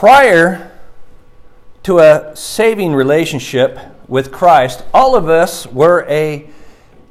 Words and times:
Prior 0.00 0.70
to 1.82 1.98
a 1.98 2.34
saving 2.34 2.94
relationship 2.94 3.78
with 4.08 4.32
Christ, 4.32 4.82
all 4.94 5.14
of 5.14 5.28
us 5.28 5.66
were 5.66 6.06
a 6.08 6.48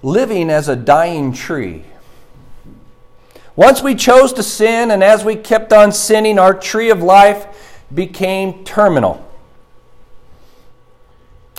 living 0.01 0.49
as 0.49 0.67
a 0.67 0.75
dying 0.75 1.31
tree. 1.31 1.83
Once 3.55 3.83
we 3.83 3.93
chose 3.93 4.33
to 4.33 4.41
sin, 4.41 4.89
and 4.89 5.03
as 5.03 5.23
we 5.23 5.35
kept 5.35 5.71
on 5.71 5.91
sinning, 5.91 6.39
our 6.39 6.51
tree 6.51 6.89
of 6.89 7.03
life 7.03 7.85
became 7.93 8.63
terminal. 8.63 9.23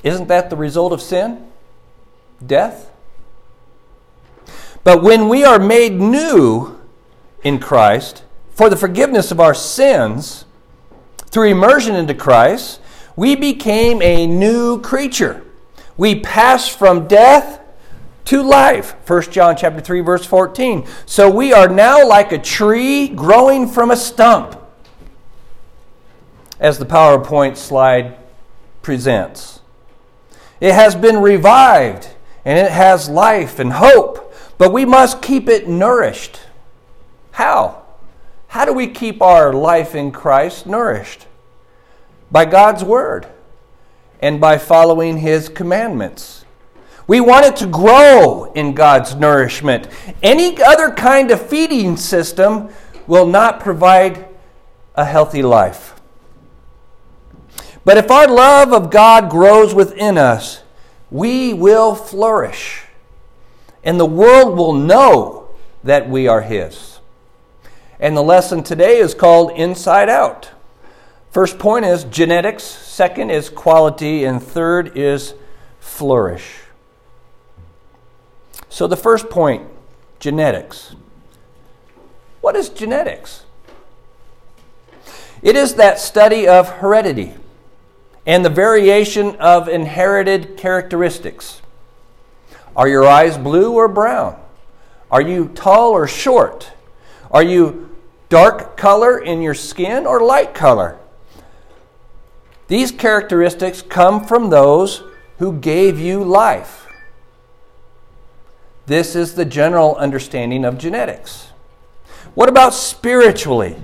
Isn't 0.03 0.27
that 0.27 0.51
the 0.51 0.57
result 0.57 0.93
of 0.93 1.01
sin? 1.01 1.47
Death? 2.45 2.91
But 4.83 5.05
when 5.05 5.29
we 5.29 5.45
are 5.45 5.61
made 5.61 5.93
new 5.93 6.77
in 7.45 7.61
Christ 7.61 8.25
for 8.51 8.69
the 8.69 8.77
forgiveness 8.77 9.31
of 9.31 9.39
our 9.39 9.55
sins, 9.55 10.45
through 11.31 11.49
immersion 11.49 11.95
into 11.95 12.15
Christ, 12.15 12.81
we 13.17 13.37
became 13.37 14.03
a 14.03 14.27
new 14.27 14.81
creature. 14.81 15.45
We 15.97 16.21
passed 16.21 16.79
from 16.79 17.07
death 17.07 17.61
to 18.27 18.43
life. 18.43 18.95
1 19.09 19.23
John 19.31 19.57
chapter 19.57 19.81
3 19.81 20.01
verse 20.01 20.25
14. 20.25 20.87
So 21.07 21.31
we 21.31 21.53
are 21.53 21.69
now 21.69 22.07
like 22.07 22.33
a 22.33 22.39
tree 22.39 23.09
growing 23.09 23.69
from 23.69 23.91
a 23.91 23.97
stump. 23.97 24.57
As 26.59 26.79
the 26.79 26.87
PowerPoint 26.87 27.57
slide 27.57 28.17
presents. 28.83 29.61
It 30.61 30.75
has 30.75 30.95
been 30.95 31.19
revived 31.19 32.09
and 32.45 32.59
it 32.59 32.71
has 32.71 33.09
life 33.09 33.59
and 33.59 33.73
hope, 33.73 34.35
but 34.59 34.73
we 34.73 34.85
must 34.85 35.23
keep 35.23 35.49
it 35.49 35.69
nourished. 35.69 36.41
How? 37.33 37.80
How 38.51 38.65
do 38.65 38.73
we 38.73 38.89
keep 38.89 39.23
our 39.23 39.53
life 39.53 39.95
in 39.95 40.11
Christ 40.11 40.67
nourished? 40.67 41.29
By 42.33 42.47
God's 42.47 42.83
Word 42.83 43.29
and 44.19 44.41
by 44.41 44.59
following 44.59 45.19
His 45.19 45.49
commandments. 45.49 46.45
We 47.07 47.21
want 47.21 47.47
it 47.47 47.55
to 47.59 47.69
grow 47.69 48.53
in 48.55 48.75
God's 48.75 49.15
nourishment. 49.15 49.87
Any 50.21 50.61
other 50.61 50.91
kind 50.91 51.31
of 51.31 51.49
feeding 51.49 51.97
system 51.97 52.71
will 53.07 53.27
not 53.27 53.61
provide 53.61 54.27
a 54.97 55.05
healthy 55.05 55.45
life. 55.45 55.95
But 57.85 57.99
if 57.99 58.11
our 58.11 58.27
love 58.27 58.73
of 58.73 58.91
God 58.91 59.31
grows 59.31 59.77
within 59.77 60.19
us, 60.19 60.65
we 61.09 61.53
will 61.55 61.95
flourish. 61.95 62.83
And 63.85 64.01
the 64.01 64.07
world 64.07 64.59
will 64.59 64.73
know 64.73 65.51
that 65.85 66.11
we 66.11 66.27
are 66.27 66.41
His. 66.41 66.90
And 68.01 68.17
the 68.17 68.23
lesson 68.23 68.63
today 68.63 68.97
is 68.97 69.13
called 69.13 69.53
Inside 69.53 70.09
Out. 70.09 70.51
First 71.31 71.59
point 71.59 71.85
is 71.85 72.05
genetics, 72.05 72.65
second 72.65 73.29
is 73.29 73.51
quality, 73.51 74.25
and 74.25 74.43
third 74.43 74.97
is 74.97 75.35
flourish. 75.81 76.61
So, 78.71 78.87
the 78.87 78.97
first 78.97 79.29
point 79.29 79.69
genetics. 80.19 80.97
What 82.41 82.57
is 82.57 82.71
genetics? 82.71 83.45
It 85.43 85.55
is 85.55 85.75
that 85.75 85.99
study 85.99 86.49
of 86.49 86.69
heredity 86.69 87.35
and 88.25 88.45
the 88.45 88.51
variation 88.51 89.37
of 89.37 89.69
inherited 89.69 90.57
characteristics. 90.57 91.61
Are 92.75 92.89
your 92.89 93.07
eyes 93.07 93.37
blue 93.37 93.75
or 93.75 93.89
brown? 93.89 94.41
Are 95.11 95.21
you 95.21 95.49
tall 95.49 95.91
or 95.91 96.07
short? 96.07 96.73
Are 97.31 97.43
you 97.43 97.90
dark 98.31 98.77
color 98.79 99.19
in 99.19 99.43
your 99.43 99.55
skin 99.55 100.07
or 100.07 100.21
light 100.21 100.55
color. 100.55 100.99
These 102.69 102.93
characteristics 102.93 103.83
come 103.83 104.25
from 104.25 104.49
those 104.49 105.03
who 105.39 105.53
gave 105.53 105.99
you 105.99 106.25
life. 106.25 106.87
This 108.87 109.15
is 109.15 109.35
the 109.35 109.45
general 109.45 109.97
understanding 109.97 110.65
of 110.65 110.79
genetics. 110.79 111.49
What 112.35 112.49
about 112.49 112.73
spiritually? 112.73 113.77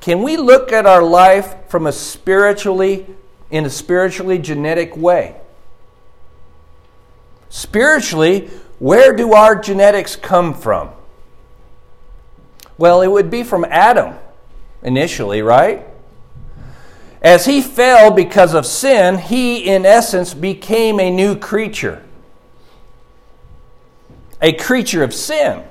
Can 0.00 0.22
we 0.22 0.36
look 0.36 0.72
at 0.72 0.86
our 0.86 1.02
life 1.02 1.56
from 1.68 1.86
a 1.86 1.92
spiritually 1.92 3.06
in 3.50 3.64
a 3.64 3.70
spiritually 3.70 4.38
genetic 4.38 4.96
way? 4.96 5.36
Spiritually, 7.48 8.48
where 8.78 9.14
do 9.14 9.32
our 9.32 9.56
genetics 9.56 10.14
come 10.14 10.54
from? 10.54 10.90
Well, 12.76 13.02
it 13.02 13.08
would 13.08 13.30
be 13.30 13.42
from 13.42 13.64
Adam 13.66 14.16
initially, 14.82 15.42
right? 15.42 15.86
As 17.22 17.46
he 17.46 17.62
fell 17.62 18.10
because 18.10 18.52
of 18.52 18.66
sin, 18.66 19.16
he, 19.18 19.64
in 19.64 19.86
essence, 19.86 20.34
became 20.34 21.00
a 21.00 21.10
new 21.10 21.36
creature. 21.36 22.02
A 24.42 24.52
creature 24.52 25.02
of 25.02 25.14
sin. 25.14 25.64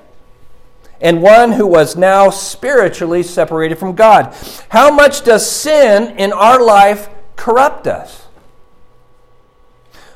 And 1.00 1.22
one 1.22 1.52
who 1.52 1.68
was 1.68 1.96
now 1.96 2.30
spiritually 2.30 3.22
separated 3.22 3.78
from 3.78 3.94
God. 3.94 4.36
How 4.70 4.90
much 4.90 5.24
does 5.24 5.50
sin 5.50 6.18
in 6.18 6.34
our 6.34 6.64
life 6.64 7.10
corrupt 7.36 7.86
us? 7.86 8.26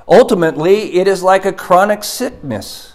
Ultimately, 0.07 0.95
it 0.95 1.07
is 1.07 1.21
like 1.21 1.45
a 1.45 1.51
chronic 1.51 2.03
sickness 2.03 2.93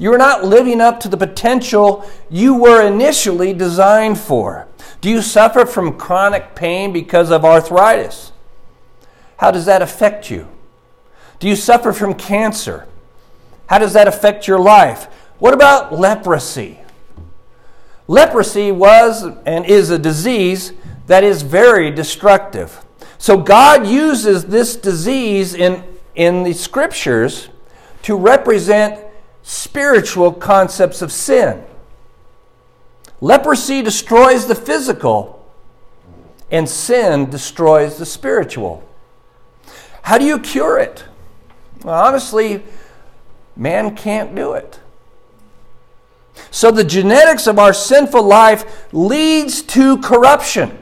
you're 0.00 0.18
not 0.18 0.44
living 0.44 0.80
up 0.80 0.98
to 1.00 1.08
the 1.08 1.16
potential 1.18 2.08
you 2.30 2.54
were 2.54 2.84
initially 2.84 3.52
designed 3.52 4.18
for. 4.18 4.66
Do 5.02 5.10
you 5.10 5.20
suffer 5.20 5.66
from 5.66 5.98
chronic 5.98 6.54
pain 6.54 6.90
because 6.90 7.30
of 7.30 7.44
arthritis? 7.44 8.32
How 9.36 9.50
does 9.50 9.66
that 9.66 9.82
affect 9.82 10.30
you? 10.30 10.48
Do 11.38 11.46
you 11.46 11.54
suffer 11.54 11.92
from 11.92 12.14
cancer? 12.14 12.88
How 13.66 13.78
does 13.78 13.92
that 13.92 14.08
affect 14.08 14.48
your 14.48 14.58
life? 14.58 15.04
What 15.38 15.52
about 15.52 15.92
leprosy? 15.92 16.80
Leprosy 18.08 18.72
was 18.72 19.22
and 19.44 19.66
is 19.66 19.90
a 19.90 19.98
disease 19.98 20.72
that 21.08 21.24
is 21.24 21.42
very 21.42 21.90
destructive. 21.90 22.82
So 23.18 23.36
God 23.36 23.86
uses 23.86 24.46
this 24.46 24.76
disease 24.76 25.52
in, 25.52 25.84
in 26.14 26.42
the 26.42 26.54
scriptures 26.54 27.50
to 28.04 28.16
represent 28.16 29.04
spiritual 29.42 30.32
concepts 30.32 31.02
of 31.02 31.12
sin. 31.12 31.64
Leprosy 33.20 33.82
destroys 33.82 34.46
the 34.46 34.54
physical, 34.54 35.44
and 36.50 36.68
sin 36.68 37.28
destroys 37.30 37.98
the 37.98 38.06
spiritual. 38.06 38.82
How 40.02 40.18
do 40.18 40.24
you 40.24 40.38
cure 40.38 40.78
it? 40.78 41.04
Well, 41.84 42.02
honestly, 42.02 42.62
man 43.56 43.94
can't 43.94 44.34
do 44.34 44.52
it. 44.52 44.80
So 46.50 46.70
the 46.70 46.84
genetics 46.84 47.46
of 47.46 47.58
our 47.58 47.72
sinful 47.72 48.22
life 48.22 48.92
leads 48.92 49.62
to 49.62 49.98
corruption, 49.98 50.78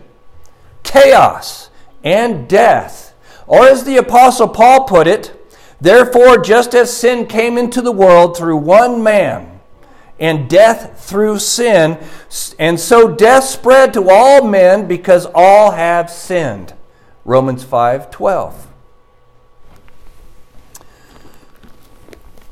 chaos, 0.82 1.70
and 2.04 2.48
death. 2.48 3.14
Or 3.46 3.66
as 3.66 3.84
the 3.84 3.96
apostle 3.96 4.48
Paul 4.48 4.84
put 4.84 5.06
it, 5.06 5.37
Therefore, 5.80 6.38
just 6.38 6.74
as 6.74 6.94
sin 6.94 7.26
came 7.26 7.56
into 7.56 7.80
the 7.80 7.92
world 7.92 8.36
through 8.36 8.56
one 8.56 9.02
man, 9.02 9.60
and 10.18 10.48
death 10.50 11.04
through 11.04 11.38
sin, 11.38 11.98
and 12.58 12.80
so 12.80 13.14
death 13.14 13.44
spread 13.44 13.94
to 13.94 14.10
all 14.10 14.44
men 14.44 14.88
because 14.88 15.26
all 15.34 15.70
have 15.72 16.10
sinned. 16.10 16.74
Romans 17.24 17.62
5 17.62 18.10
12. 18.10 18.66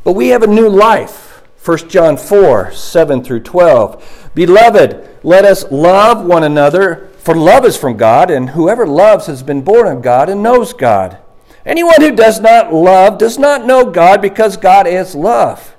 But 0.04 0.12
we 0.12 0.28
have 0.28 0.44
a 0.44 0.47
new 0.47 0.69
life. 0.69 1.43
1 1.64 1.88
John 1.88 2.16
4 2.16 2.70
7 2.70 3.25
through 3.25 3.41
12. 3.41 4.31
Beloved, 4.34 5.19
let 5.25 5.44
us 5.44 5.64
love 5.72 6.25
one 6.25 6.44
another, 6.44 7.08
for 7.19 7.34
love 7.34 7.64
is 7.64 7.76
from 7.76 7.96
God, 7.96 8.31
and 8.31 8.50
whoever 8.50 8.87
loves 8.87 9.26
has 9.26 9.43
been 9.43 9.62
born 9.62 9.88
of 9.88 10.02
God 10.02 10.28
and 10.28 10.44
knows 10.44 10.73
God. 10.73 11.19
Anyone 11.66 12.00
who 12.00 12.12
does 12.12 12.40
not 12.40 12.72
love 12.72 13.18
does 13.18 13.38
not 13.38 13.66
know 13.66 13.90
God 13.90 14.22
because 14.22 14.56
God 14.56 14.86
is 14.86 15.16
love. 15.16 15.76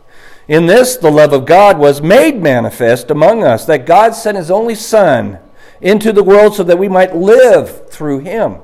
In 0.50 0.66
this, 0.66 0.98
the 0.98 1.10
love 1.10 1.32
of 1.32 1.46
God 1.46 1.78
was 1.78 2.02
made 2.02 2.42
manifest 2.42 3.10
among 3.10 3.44
us, 3.44 3.66
that 3.66 3.86
God 3.86 4.14
sent 4.14 4.38
his 4.38 4.52
only 4.52 4.76
Son 4.76 5.40
into 5.82 6.12
the 6.12 6.24
world 6.24 6.56
so 6.56 6.64
that 6.64 6.78
we 6.78 6.90
might 6.90 7.16
live 7.16 7.90
through 7.90 8.20
him. 8.20 8.58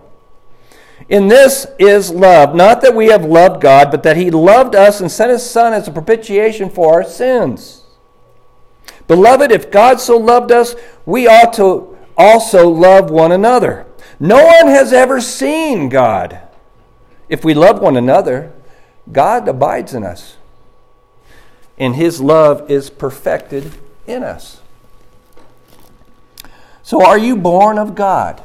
In 1.07 1.29
this 1.29 1.65
is 1.79 2.11
love, 2.11 2.55
not 2.55 2.81
that 2.81 2.95
we 2.95 3.07
have 3.07 3.25
loved 3.25 3.61
God, 3.61 3.89
but 3.89 4.03
that 4.03 4.17
he 4.17 4.29
loved 4.29 4.75
us 4.75 4.99
and 5.01 5.11
sent 5.11 5.31
his 5.31 5.49
Son 5.49 5.73
as 5.73 5.87
a 5.87 5.91
propitiation 5.91 6.69
for 6.69 6.93
our 6.93 7.03
sins. 7.03 7.83
Beloved, 9.07 9.51
if 9.51 9.71
God 9.71 9.99
so 9.99 10.17
loved 10.17 10.51
us, 10.51 10.75
we 11.05 11.27
ought 11.27 11.53
to 11.53 11.97
also 12.17 12.69
love 12.69 13.09
one 13.09 13.31
another. 13.31 13.85
No 14.19 14.45
one 14.45 14.67
has 14.67 14.93
ever 14.93 15.19
seen 15.19 15.89
God. 15.89 16.39
If 17.29 17.43
we 17.43 17.53
love 17.53 17.79
one 17.79 17.97
another, 17.97 18.51
God 19.11 19.47
abides 19.47 19.93
in 19.93 20.03
us, 20.03 20.37
and 21.77 21.95
his 21.95 22.21
love 22.21 22.69
is 22.69 22.89
perfected 22.89 23.73
in 24.07 24.23
us. 24.23 24.61
So, 26.83 27.03
are 27.03 27.17
you 27.17 27.35
born 27.35 27.77
of 27.77 27.95
God? 27.95 28.41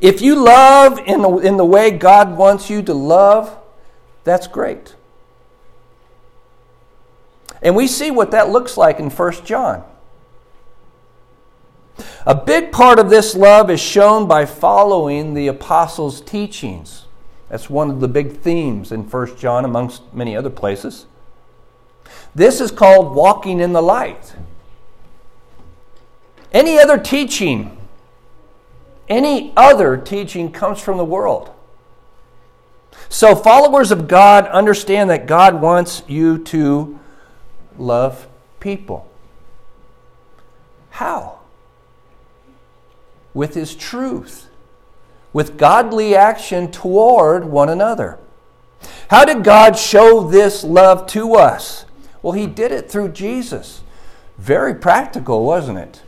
If 0.00 0.20
you 0.20 0.34
love 0.34 0.98
in 0.98 1.22
the, 1.22 1.30
in 1.38 1.56
the 1.56 1.64
way 1.64 1.90
God 1.90 2.36
wants 2.36 2.68
you 2.68 2.82
to 2.82 2.94
love, 2.94 3.56
that's 4.24 4.46
great. 4.46 4.94
And 7.62 7.74
we 7.74 7.86
see 7.86 8.10
what 8.10 8.30
that 8.32 8.50
looks 8.50 8.76
like 8.76 8.98
in 8.98 9.08
1 9.08 9.32
John. 9.44 9.84
A 12.26 12.34
big 12.34 12.72
part 12.72 12.98
of 12.98 13.10
this 13.10 13.34
love 13.34 13.70
is 13.70 13.80
shown 13.80 14.26
by 14.26 14.46
following 14.46 15.34
the 15.34 15.46
apostles' 15.46 16.20
teachings. 16.20 17.04
That's 17.48 17.70
one 17.70 17.90
of 17.90 18.00
the 18.00 18.08
big 18.08 18.38
themes 18.40 18.90
in 18.90 19.08
1 19.08 19.36
John, 19.36 19.64
amongst 19.64 20.12
many 20.12 20.36
other 20.36 20.50
places. 20.50 21.06
This 22.34 22.60
is 22.60 22.70
called 22.70 23.14
walking 23.14 23.60
in 23.60 23.72
the 23.72 23.82
light. 23.82 24.34
Any 26.52 26.78
other 26.78 26.98
teaching 26.98 27.76
any 29.08 29.52
other 29.56 29.96
teaching 29.96 30.50
comes 30.50 30.80
from 30.80 30.96
the 30.96 31.04
world. 31.04 31.50
So, 33.08 33.34
followers 33.34 33.90
of 33.90 34.08
God 34.08 34.46
understand 34.46 35.10
that 35.10 35.26
God 35.26 35.60
wants 35.60 36.02
you 36.08 36.38
to 36.44 36.98
love 37.76 38.26
people. 38.60 39.08
How? 40.90 41.33
With 43.34 43.54
His 43.54 43.74
truth, 43.74 44.48
with 45.32 45.58
godly 45.58 46.14
action 46.14 46.70
toward 46.70 47.44
one 47.44 47.68
another. 47.68 48.18
How 49.08 49.24
did 49.24 49.44
God 49.44 49.76
show 49.76 50.26
this 50.26 50.64
love 50.64 51.06
to 51.08 51.34
us? 51.34 51.84
Well, 52.22 52.32
He 52.32 52.46
did 52.46 52.72
it 52.72 52.90
through 52.90 53.10
Jesus. 53.10 53.82
Very 54.38 54.74
practical, 54.74 55.44
wasn't 55.44 55.78
it? 55.78 56.02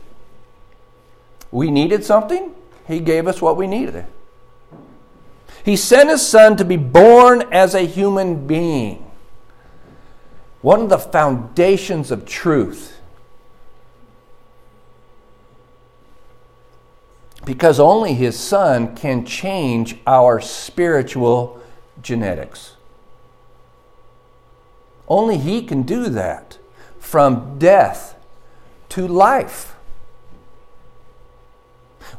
We 1.51 1.71
needed 1.71 2.03
something? 2.03 2.53
He 2.87 2.99
gave 2.99 3.27
us 3.27 3.41
what 3.41 3.57
we 3.57 3.67
needed. 3.67 4.05
He 5.63 5.75
sent 5.75 6.09
His 6.09 6.25
Son 6.25 6.55
to 6.57 6.65
be 6.65 6.77
born 6.77 7.43
as 7.51 7.75
a 7.75 7.81
human 7.81 8.47
being. 8.47 9.09
One 10.61 10.81
of 10.81 10.89
the 10.89 10.97
foundations 10.97 12.11
of 12.11 12.25
truth. 12.25 12.96
Because 17.47 17.79
only 17.79 18.13
His 18.13 18.37
Son 18.37 18.93
can 18.93 19.25
change 19.25 19.95
our 20.05 20.41
spiritual 20.41 21.61
genetics. 22.01 22.75
Only 25.07 25.37
He 25.37 25.61
can 25.61 25.83
do 25.83 26.09
that 26.09 26.57
from 26.99 27.57
death 27.57 28.15
to 28.89 29.07
life. 29.07 29.77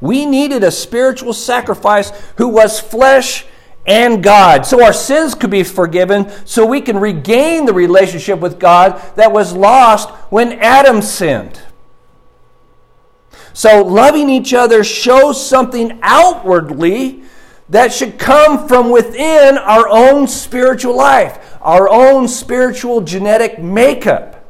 We 0.00 0.24
needed 0.24 0.64
a 0.64 0.70
spiritual 0.70 1.34
sacrifice 1.34 2.10
who 2.36 2.48
was 2.48 2.80
flesh 2.80 3.44
and 3.86 4.22
God. 4.22 4.64
So 4.64 4.82
our 4.82 4.94
sins 4.94 5.34
could 5.34 5.50
be 5.50 5.62
forgiven, 5.62 6.32
so 6.46 6.64
we 6.64 6.80
can 6.80 6.98
regain 6.98 7.66
the 7.66 7.74
relationship 7.74 8.38
with 8.38 8.58
God 8.58 8.98
that 9.16 9.30
was 9.30 9.52
lost 9.52 10.08
when 10.30 10.54
Adam 10.54 11.02
sinned. 11.02 11.60
So 13.58 13.82
loving 13.82 14.30
each 14.30 14.54
other 14.54 14.84
shows 14.84 15.44
something 15.44 15.98
outwardly 16.00 17.24
that 17.68 17.92
should 17.92 18.16
come 18.16 18.68
from 18.68 18.90
within 18.90 19.58
our 19.58 19.88
own 19.88 20.28
spiritual 20.28 20.96
life, 20.96 21.58
our 21.60 21.88
own 21.88 22.28
spiritual 22.28 23.00
genetic 23.00 23.58
makeup. 23.60 24.48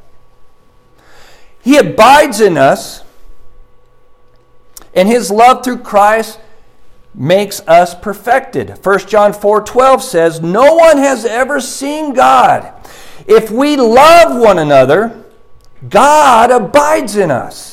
He 1.63 1.79
abides 1.79 2.43
in 2.43 2.59
us 2.59 3.03
and 4.93 5.09
his 5.09 5.31
love 5.31 5.65
through 5.65 5.79
Christ 5.79 6.39
makes 7.15 7.67
us 7.67 7.95
perfected. 7.95 8.77
1 8.83 9.09
John 9.09 9.33
4:12 9.33 10.03
says, 10.03 10.43
"No 10.43 10.75
one 10.75 10.99
has 10.99 11.25
ever 11.25 11.61
seen 11.61 12.13
God. 12.13 12.73
If 13.27 13.51
we 13.51 13.75
love 13.75 14.37
one 14.37 14.59
another, 14.59 15.13
God 15.89 16.51
abides 16.51 17.17
in 17.17 17.31
us, 17.31 17.68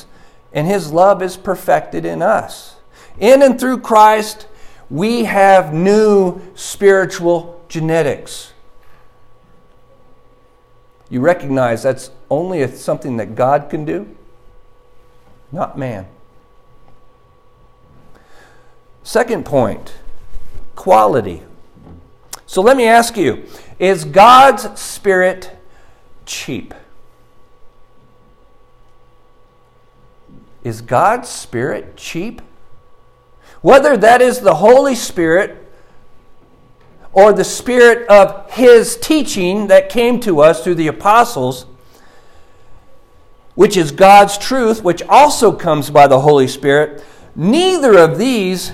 and 0.56 0.66
his 0.66 0.92
love 0.92 1.22
is 1.22 1.38
perfected 1.38 2.06
in 2.06 2.24
us." 2.24 2.78
In 3.20 3.44
and 3.44 3.60
through 3.60 3.82
Christ, 3.82 4.48
we 4.90 5.26
have 5.26 5.74
new 5.74 6.42
spiritual 6.56 7.60
genetics. 7.68 8.54
You 11.10 11.22
recognize 11.22 11.84
that's 11.84 12.10
only 12.30 12.68
something 12.76 13.18
that 13.18 13.36
God 13.36 13.70
can 13.70 13.86
do, 13.86 14.08
not 15.52 15.78
man. 15.78 16.08
Second 19.04 19.46
point 19.46 19.94
quality. 20.76 21.44
So 22.48 22.62
let 22.62 22.76
me 22.76 22.88
ask 22.88 23.18
you 23.18 23.46
is 23.78 24.06
God's 24.06 24.80
Spirit 24.80 25.52
cheap? 26.26 26.74
Is 30.66 30.82
God's 30.82 31.30
Spirit 31.30 31.96
cheap? 31.96 32.42
Whether 33.62 33.96
that 33.98 34.20
is 34.20 34.40
the 34.40 34.56
Holy 34.56 34.96
Spirit 34.96 35.64
or 37.14 37.32
the 37.32 37.44
Spirit 37.44 38.08
of 38.10 38.52
His 38.52 38.98
teaching 38.98 39.68
that 39.68 39.90
came 39.90 40.20
to 40.22 40.42
us 40.42 40.64
through 40.64 40.74
the 40.76 40.88
apostles, 40.88 41.68
which 43.54 43.78
is 43.78 43.92
God's 43.92 44.40
truth, 44.40 44.84
which 44.84 45.04
also 45.04 45.52
comes 45.52 45.92
by 45.92 46.08
the 46.08 46.22
Holy 46.22 46.48
Spirit, 46.48 47.04
neither 47.36 47.96
of 48.00 48.18
these 48.18 48.72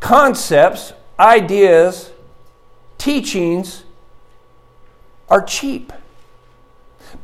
concepts, 0.00 0.94
ideas, 1.20 2.10
teachings 2.96 3.84
are 5.28 5.42
cheap. 5.42 5.92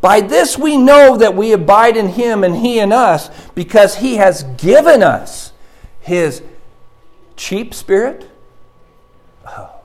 By 0.04 0.20
this 0.20 0.58
we 0.58 0.76
know 0.76 1.16
that 1.16 1.34
we 1.34 1.52
abide 1.52 1.96
in 1.96 2.08
Him 2.08 2.44
and 2.44 2.56
He 2.56 2.78
in 2.78 2.92
us 2.92 3.30
because 3.54 3.96
He 3.96 4.16
has 4.16 4.42
given 4.58 5.02
us 5.02 5.54
His 5.98 6.42
cheap 7.36 7.72
spirit. 7.72 8.28
Oh, 9.46 9.76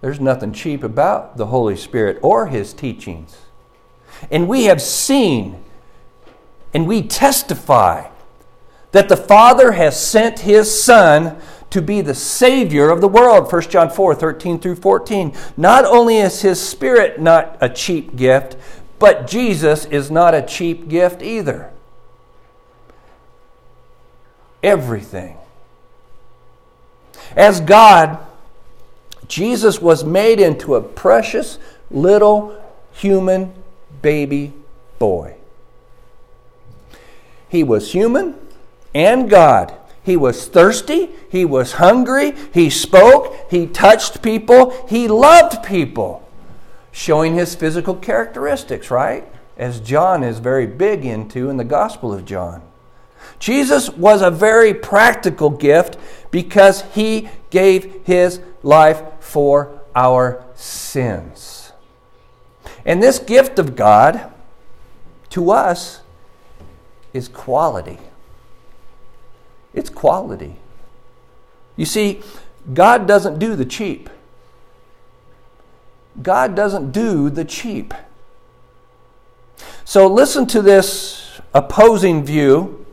there's 0.00 0.20
nothing 0.20 0.52
cheap 0.52 0.84
about 0.84 1.36
the 1.36 1.46
Holy 1.46 1.74
Spirit 1.74 2.20
or 2.22 2.46
His 2.46 2.72
teachings. 2.72 3.38
And 4.30 4.46
we 4.46 4.66
have 4.66 4.80
seen 4.80 5.64
and 6.72 6.86
we 6.86 7.02
testify 7.02 8.08
that 8.92 9.08
the 9.08 9.16
Father 9.16 9.72
has 9.72 10.00
sent 10.00 10.38
his 10.38 10.84
Son 10.84 11.40
to 11.70 11.80
be 11.80 12.00
the 12.00 12.14
Savior 12.14 12.90
of 12.90 13.00
the 13.00 13.08
world. 13.08 13.50
1 13.50 13.62
John 13.62 13.90
4 13.90 14.14
13 14.14 14.58
through 14.58 14.76
14. 14.76 15.32
Not 15.56 15.84
only 15.84 16.18
is 16.18 16.42
his 16.42 16.60
Spirit 16.60 17.20
not 17.20 17.56
a 17.60 17.68
cheap 17.68 18.16
gift, 18.16 18.56
but 18.98 19.26
Jesus 19.26 19.86
is 19.86 20.10
not 20.10 20.34
a 20.34 20.42
cheap 20.42 20.88
gift 20.88 21.22
either. 21.22 21.72
Everything. 24.62 25.36
As 27.34 27.60
God, 27.60 28.18
Jesus 29.26 29.80
was 29.80 30.04
made 30.04 30.40
into 30.40 30.74
a 30.74 30.82
precious 30.82 31.58
little 31.90 32.60
human 32.92 33.52
baby 34.02 34.52
boy. 34.98 35.36
He 37.48 37.64
was 37.64 37.92
human 37.92 38.34
and 38.94 39.30
God. 39.30 39.74
He 40.02 40.16
was 40.16 40.48
thirsty, 40.48 41.10
he 41.30 41.44
was 41.44 41.72
hungry, 41.72 42.34
he 42.52 42.70
spoke, 42.70 43.36
he 43.50 43.66
touched 43.66 44.22
people, 44.22 44.70
he 44.88 45.08
loved 45.08 45.62
people, 45.62 46.26
showing 46.90 47.34
his 47.34 47.54
physical 47.54 47.94
characteristics, 47.94 48.90
right? 48.90 49.26
As 49.58 49.80
John 49.80 50.22
is 50.24 50.38
very 50.38 50.66
big 50.66 51.04
into 51.04 51.50
in 51.50 51.58
the 51.58 51.64
Gospel 51.64 52.14
of 52.14 52.24
John. 52.24 52.62
Jesus 53.38 53.90
was 53.90 54.22
a 54.22 54.30
very 54.30 54.72
practical 54.72 55.50
gift 55.50 55.98
because 56.30 56.82
he 56.94 57.28
gave 57.50 58.02
his 58.04 58.40
life 58.62 59.02
for 59.20 59.80
our 59.94 60.44
sins. 60.54 61.72
And 62.84 63.02
this 63.02 63.18
gift 63.18 63.58
of 63.58 63.76
God 63.76 64.32
to 65.30 65.50
us 65.50 66.00
is 67.12 67.28
quality. 67.28 67.98
It's 69.74 69.90
quality. 69.90 70.56
You 71.76 71.84
see, 71.86 72.22
God 72.74 73.06
doesn't 73.06 73.38
do 73.38 73.56
the 73.56 73.64
cheap. 73.64 74.10
God 76.22 76.54
doesn't 76.54 76.92
do 76.92 77.30
the 77.30 77.44
cheap. 77.44 77.94
So 79.84 80.06
listen 80.06 80.46
to 80.48 80.62
this 80.62 81.40
opposing 81.54 82.24
view, 82.24 82.84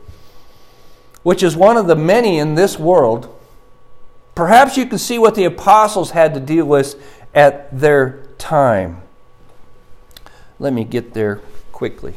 which 1.22 1.42
is 1.42 1.56
one 1.56 1.76
of 1.76 1.86
the 1.86 1.96
many 1.96 2.38
in 2.38 2.54
this 2.54 2.78
world. 2.78 3.34
Perhaps 4.34 4.76
you 4.76 4.86
can 4.86 4.98
see 4.98 5.18
what 5.18 5.34
the 5.34 5.44
apostles 5.44 6.12
had 6.12 6.32
to 6.34 6.40
deal 6.40 6.64
with 6.64 6.94
at 7.34 7.76
their 7.78 8.24
time. 8.38 9.02
Let 10.58 10.72
me 10.72 10.84
get 10.84 11.12
there 11.12 11.40
quickly. 11.72 12.14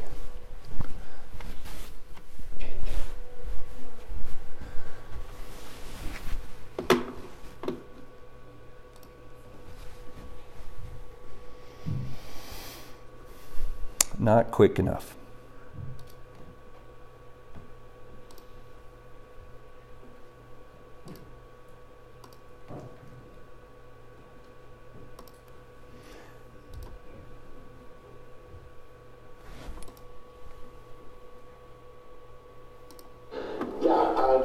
Not 14.21 14.51
quick 14.51 14.77
enough. 14.77 15.15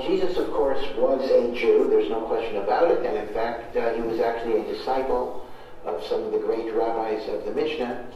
Jesus, 0.07 0.37
of 0.37 0.51
course, 0.53 0.81
was 0.97 1.29
a 1.31 1.53
Jew. 1.53 1.89
There's 1.91 2.09
no 2.09 2.21
question 2.23 2.57
about 2.57 2.91
it. 2.91 3.05
And 3.05 3.17
in 3.17 3.35
fact, 3.35 3.77
uh, 3.77 3.93
he 3.93 4.01
was 4.03 4.21
actually 4.21 4.61
a 4.61 4.73
disciple 4.73 5.45
of 5.85 6.05
some 6.07 6.23
of 6.23 6.33
the 6.33 6.39
great 6.39 6.73
rabbis 6.73 7.29
of 7.29 7.45
the 7.45 7.51
Mishnah. 7.51 8.07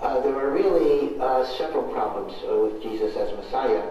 Uh, 0.00 0.20
there 0.20 0.32
were 0.32 0.50
really 0.50 1.18
uh, 1.20 1.44
several 1.56 1.84
problems 1.92 2.32
uh, 2.48 2.56
with 2.56 2.82
Jesus 2.82 3.16
as 3.16 3.32
Messiah. 3.36 3.82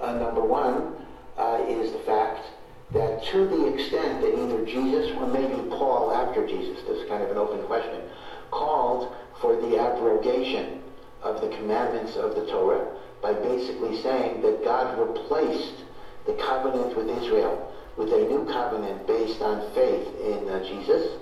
Uh, 0.00 0.12
number 0.14 0.42
one 0.42 0.94
uh, 1.38 1.64
is 1.68 1.92
the 1.92 1.98
fact 2.00 2.44
that 2.92 3.24
to 3.24 3.46
the 3.46 3.74
extent 3.74 4.20
that 4.20 4.32
either 4.32 4.64
Jesus 4.64 5.10
or 5.16 5.26
maybe 5.26 5.54
Paul 5.70 6.12
after 6.12 6.46
Jesus, 6.46 6.82
this 6.86 6.98
is 6.98 7.08
kind 7.08 7.22
of 7.22 7.30
an 7.30 7.38
open 7.38 7.62
question, 7.66 8.02
called 8.50 9.14
for 9.40 9.56
the 9.56 9.78
abrogation 9.78 10.82
of 11.22 11.40
the 11.40 11.48
commandments 11.56 12.16
of 12.16 12.34
the 12.34 12.46
Torah 12.46 12.86
by 13.22 13.32
basically 13.32 14.00
saying 14.02 14.42
that 14.42 14.62
God 14.62 14.98
replaced 14.98 15.84
the 16.26 16.34
covenant 16.66 16.96
with 16.96 17.08
Israel 17.22 17.72
with 17.96 18.12
a 18.12 18.28
new 18.28 18.44
covenant 18.52 19.06
based 19.06 19.40
on 19.40 19.72
faith 19.72 20.06
in 20.20 20.48
uh, 20.48 20.62
Jesus, 20.64 21.18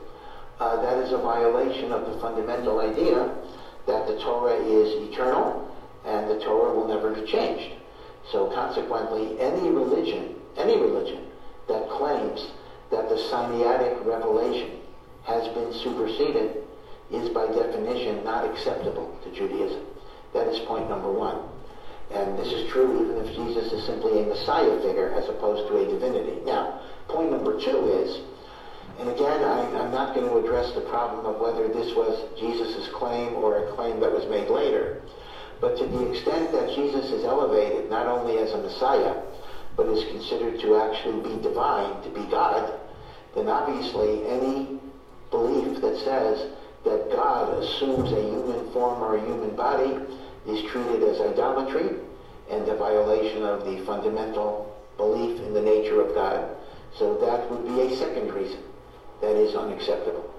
uh, 0.58 0.80
that 0.82 0.98
is 0.98 1.12
a 1.12 1.18
violation 1.18 1.92
of 1.92 2.10
the 2.10 2.18
fundamental 2.20 2.80
idea 2.80 3.32
that 3.86 4.06
the 4.08 4.18
Torah 4.20 4.56
is 4.56 5.10
eternal 5.10 5.70
and 6.04 6.28
the 6.28 6.40
Torah 6.40 6.74
will 6.74 6.88
never 6.88 7.12
be 7.12 7.30
changed. 7.30 7.74
So 8.32 8.50
consequently, 8.50 9.38
any 9.38 9.68
religion, 9.68 10.34
any 10.56 10.76
religion 10.76 11.26
that 11.68 11.88
claims 11.90 12.48
that 12.90 13.08
the 13.08 13.16
Sinaitic 13.16 14.04
revelation 14.04 14.70
has 15.24 15.46
been 15.54 15.72
superseded 15.72 16.56
is 17.12 17.28
by 17.28 17.46
definition 17.46 18.24
not 18.24 18.50
acceptable 18.50 19.16
to 19.22 19.30
Judaism. 19.30 19.82
That 20.32 20.48
is 20.48 20.58
point 20.60 20.88
number 20.88 21.12
one. 21.12 21.53
And 22.14 22.38
this 22.38 22.52
is 22.52 22.70
true 22.70 23.02
even 23.02 23.26
if 23.26 23.34
Jesus 23.34 23.72
is 23.72 23.84
simply 23.86 24.22
a 24.22 24.26
Messiah 24.26 24.80
figure 24.82 25.10
as 25.18 25.28
opposed 25.28 25.66
to 25.66 25.78
a 25.78 25.84
divinity. 25.84 26.40
Now, 26.46 26.80
point 27.08 27.30
number 27.30 27.58
two 27.58 27.90
is, 27.90 28.22
and 29.00 29.08
again, 29.08 29.42
I, 29.42 29.82
am 29.82 29.90
not 29.90 30.14
going 30.14 30.30
to 30.30 30.38
address 30.38 30.72
the 30.74 30.82
problem 30.82 31.26
of 31.26 31.40
whether 31.40 31.66
this 31.66 31.90
was 31.96 32.14
Jesus' 32.38 32.88
claim 32.94 33.34
or 33.34 33.66
a 33.66 33.72
claim 33.74 33.98
that 33.98 34.12
was 34.12 34.30
made 34.30 34.48
later. 34.48 35.02
But 35.60 35.76
to 35.78 35.86
the 35.86 36.10
extent 36.12 36.52
that 36.52 36.74
Jesus 36.76 37.10
is 37.10 37.24
elevated 37.24 37.90
not 37.90 38.06
only 38.06 38.38
as 38.38 38.52
a 38.52 38.58
Messiah, 38.58 39.20
but 39.76 39.88
is 39.88 40.04
considered 40.14 40.60
to 40.60 40.76
actually 40.76 41.34
be 41.34 41.42
divine, 41.42 42.00
to 42.04 42.10
be 42.10 42.30
God, 42.30 42.78
then 43.34 43.48
obviously 43.48 44.22
any 44.26 44.78
belief 45.30 45.80
that 45.80 45.98
says 46.06 46.46
that 46.84 47.10
God 47.10 47.58
assumes 47.58 48.12
a 48.12 48.22
human 48.22 48.70
form 48.72 49.02
or 49.02 49.16
a 49.16 49.26
human 49.26 49.56
body 49.56 49.98
is 50.46 50.70
treated 50.70 51.02
as 51.02 51.20
idolatry 51.20 51.96
and 52.50 52.68
a 52.68 52.76
violation 52.76 53.42
of 53.42 53.64
the 53.64 53.84
fundamental 53.84 54.76
belief 54.96 55.40
in 55.40 55.54
the 55.54 55.62
nature 55.62 56.00
of 56.00 56.14
God. 56.14 56.56
So 56.96 57.14
that 57.18 57.50
would 57.50 57.66
be 57.66 57.80
a 57.80 57.96
second 57.96 58.32
reason 58.32 58.60
that 59.20 59.36
is 59.36 59.54
unacceptable. 59.54 60.33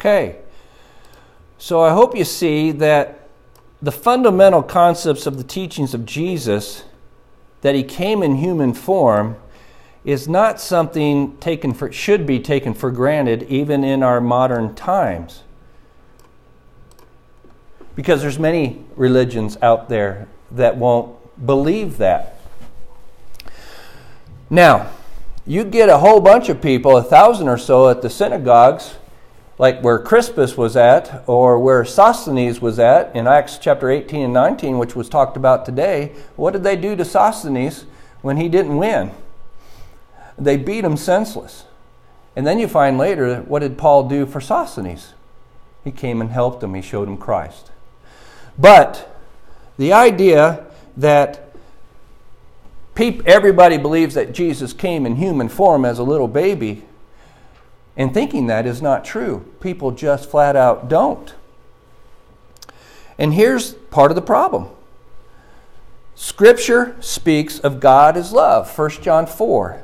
Okay. 0.00 0.36
So 1.58 1.82
I 1.82 1.92
hope 1.92 2.16
you 2.16 2.24
see 2.24 2.72
that 2.72 3.28
the 3.82 3.92
fundamental 3.92 4.62
concepts 4.62 5.26
of 5.26 5.36
the 5.36 5.44
teachings 5.44 5.92
of 5.92 6.06
Jesus, 6.06 6.84
that 7.60 7.74
he 7.74 7.82
came 7.82 8.22
in 8.22 8.36
human 8.36 8.72
form, 8.72 9.36
is 10.02 10.26
not 10.26 10.58
something 10.58 11.36
taken 11.36 11.74
for 11.74 11.92
should 11.92 12.24
be 12.24 12.40
taken 12.40 12.72
for 12.72 12.90
granted 12.90 13.42
even 13.50 13.84
in 13.84 14.02
our 14.02 14.22
modern 14.22 14.74
times. 14.74 15.42
Because 17.94 18.22
there's 18.22 18.38
many 18.38 18.82
religions 18.96 19.58
out 19.60 19.90
there 19.90 20.28
that 20.50 20.78
won't 20.78 21.14
believe 21.44 21.98
that. 21.98 22.40
Now, 24.48 24.92
you 25.44 25.62
get 25.62 25.90
a 25.90 25.98
whole 25.98 26.22
bunch 26.22 26.48
of 26.48 26.62
people, 26.62 26.96
a 26.96 27.02
thousand 27.02 27.48
or 27.48 27.58
so 27.58 27.90
at 27.90 28.00
the 28.00 28.08
synagogues 28.08 28.94
like 29.60 29.82
where 29.82 29.98
Crispus 29.98 30.56
was 30.56 30.74
at 30.74 31.22
or 31.26 31.58
where 31.58 31.84
Sosthenes 31.84 32.62
was 32.62 32.78
at 32.78 33.14
in 33.14 33.26
Acts 33.26 33.58
chapter 33.58 33.90
18 33.90 34.24
and 34.24 34.32
19, 34.32 34.78
which 34.78 34.96
was 34.96 35.06
talked 35.06 35.36
about 35.36 35.66
today, 35.66 36.14
what 36.34 36.54
did 36.54 36.62
they 36.62 36.76
do 36.76 36.96
to 36.96 37.04
Sosthenes 37.04 37.84
when 38.22 38.38
he 38.38 38.48
didn't 38.48 38.78
win? 38.78 39.10
They 40.38 40.56
beat 40.56 40.82
him 40.82 40.96
senseless. 40.96 41.64
And 42.34 42.46
then 42.46 42.58
you 42.58 42.68
find 42.68 42.96
later, 42.96 43.42
what 43.42 43.58
did 43.58 43.76
Paul 43.76 44.08
do 44.08 44.24
for 44.24 44.40
Sosthenes? 44.40 45.12
He 45.84 45.90
came 45.90 46.22
and 46.22 46.30
helped 46.30 46.62
him, 46.62 46.72
he 46.72 46.80
showed 46.80 47.06
him 47.06 47.18
Christ. 47.18 47.70
But 48.58 49.14
the 49.76 49.92
idea 49.92 50.64
that 50.96 51.52
everybody 52.98 53.76
believes 53.76 54.14
that 54.14 54.32
Jesus 54.32 54.72
came 54.72 55.04
in 55.04 55.16
human 55.16 55.50
form 55.50 55.84
as 55.84 55.98
a 55.98 56.02
little 56.02 56.28
baby 56.28 56.84
and 58.00 58.14
thinking 58.14 58.46
that 58.46 58.64
is 58.64 58.80
not 58.80 59.04
true. 59.04 59.44
People 59.60 59.90
just 59.90 60.30
flat 60.30 60.56
out 60.56 60.88
don't. 60.88 61.34
And 63.18 63.34
here's 63.34 63.74
part 63.74 64.10
of 64.10 64.14
the 64.14 64.22
problem 64.22 64.70
Scripture 66.14 66.96
speaks 67.00 67.58
of 67.58 67.78
God 67.78 68.16
as 68.16 68.32
love, 68.32 68.74
1 68.76 68.90
John 69.02 69.26
4, 69.26 69.82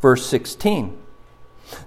verse 0.00 0.24
16. 0.26 0.96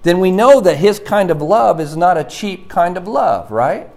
Then 0.02 0.20
we 0.20 0.32
know 0.32 0.60
that 0.60 0.80
his 0.80 1.00
kind 1.00 1.32
of 1.32 1.42
love 1.42 1.80
is 1.80 1.96
not 1.96 2.18
a 2.18 2.26
cheap 2.26 2.68
kind 2.68 2.98
of 2.98 3.08
love, 3.08 3.50
right? 3.50 3.90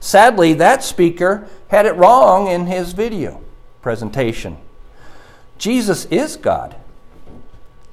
Sadly, 0.00 0.52
that 0.54 0.82
speaker 0.82 1.46
had 1.68 1.86
it 1.86 1.94
wrong 1.94 2.48
in 2.48 2.66
his 2.66 2.92
video 2.92 3.40
presentation. 3.80 4.56
Jesus 5.58 6.06
is 6.06 6.36
God. 6.36 6.74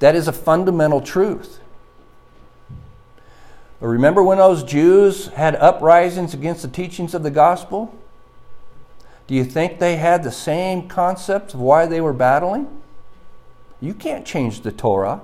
That 0.00 0.16
is 0.16 0.26
a 0.26 0.32
fundamental 0.32 1.00
truth. 1.00 1.60
Remember 3.80 4.22
when 4.22 4.38
those 4.38 4.62
Jews 4.62 5.28
had 5.28 5.56
uprisings 5.56 6.34
against 6.34 6.62
the 6.62 6.68
teachings 6.68 7.14
of 7.14 7.22
the 7.22 7.30
gospel? 7.30 7.96
Do 9.26 9.34
you 9.34 9.44
think 9.44 9.78
they 9.78 9.96
had 9.96 10.22
the 10.22 10.32
same 10.32 10.88
concepts 10.88 11.54
of 11.54 11.60
why 11.60 11.86
they 11.86 12.00
were 12.00 12.12
battling? 12.12 12.68
You 13.80 13.94
can't 13.94 14.26
change 14.26 14.60
the 14.60 14.72
Torah. 14.72 15.22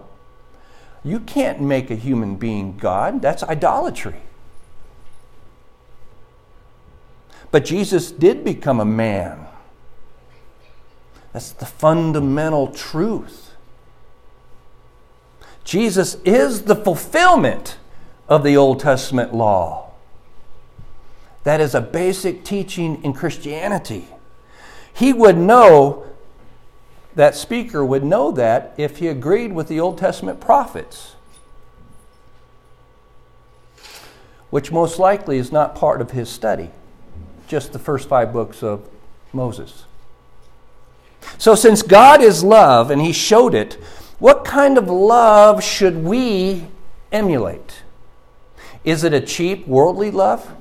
You 1.04 1.20
can't 1.20 1.60
make 1.60 1.90
a 1.90 1.96
human 1.96 2.36
being 2.36 2.78
God. 2.78 3.20
That's 3.20 3.42
idolatry. 3.42 4.22
But 7.50 7.64
Jesus 7.64 8.10
did 8.10 8.44
become 8.44 8.80
a 8.80 8.84
man. 8.84 9.46
That's 11.32 11.52
the 11.52 11.66
fundamental 11.66 12.68
truth. 12.68 13.52
Jesus 15.64 16.16
is 16.24 16.62
the 16.62 16.76
fulfillment 16.76 17.76
of 18.28 18.42
the 18.42 18.56
Old 18.56 18.80
Testament 18.80 19.34
law. 19.34 19.90
That 21.44 21.60
is 21.60 21.74
a 21.74 21.80
basic 21.80 22.44
teaching 22.44 23.02
in 23.04 23.12
Christianity. 23.12 24.08
He 24.92 25.12
would 25.12 25.36
know, 25.36 26.06
that 27.14 27.36
speaker 27.36 27.84
would 27.84 28.02
know 28.02 28.32
that 28.32 28.74
if 28.76 28.96
he 28.96 29.08
agreed 29.08 29.52
with 29.52 29.68
the 29.68 29.78
Old 29.78 29.98
Testament 29.98 30.40
prophets, 30.40 31.14
which 34.50 34.72
most 34.72 34.98
likely 34.98 35.38
is 35.38 35.52
not 35.52 35.74
part 35.74 36.00
of 36.00 36.10
his 36.10 36.28
study, 36.28 36.70
just 37.46 37.72
the 37.72 37.78
first 37.78 38.08
five 38.08 38.32
books 38.32 38.62
of 38.62 38.88
Moses. 39.32 39.84
So, 41.38 41.54
since 41.54 41.82
God 41.82 42.22
is 42.22 42.42
love 42.42 42.90
and 42.90 43.00
he 43.00 43.12
showed 43.12 43.54
it, 43.54 43.74
What 44.18 44.44
kind 44.44 44.78
of 44.78 44.88
love 44.88 45.62
should 45.62 46.04
we 46.04 46.66
emulate? 47.12 47.82
Is 48.86 49.04
it 49.04 49.12
a 49.12 49.20
cheap, 49.20 49.66
worldly 49.66 50.10
love 50.10 50.54